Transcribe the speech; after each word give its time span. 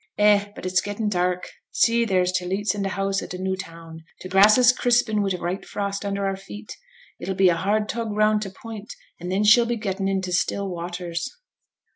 'Eh! 0.17 0.45
but 0.55 0.65
it's 0.65 0.81
gettin' 0.81 1.09
dark! 1.09 1.47
See 1.69 2.05
there's 2.05 2.31
t' 2.31 2.43
leeghts 2.43 2.73
in 2.73 2.81
t' 2.81 2.89
houses 2.89 3.21
in 3.21 3.29
t' 3.29 3.37
New 3.37 3.55
Town! 3.55 4.03
T' 4.19 4.29
grass 4.29 4.57
is 4.57 4.71
crispin' 4.71 5.21
wi' 5.21 5.29
t' 5.29 5.37
white 5.37 5.63
frost 5.63 6.03
under 6.03 6.27
out 6.27 6.39
feet. 6.39 6.75
It'll 7.19 7.35
be 7.35 7.49
a 7.49 7.55
hard 7.55 7.87
tug 7.87 8.11
round 8.11 8.41
t' 8.41 8.49
point, 8.49 8.95
and 9.19 9.31
then 9.31 9.43
she'll 9.43 9.67
be 9.67 9.75
gettin' 9.77 10.07
into 10.07 10.31
still 10.31 10.67
waters.' 10.67 11.29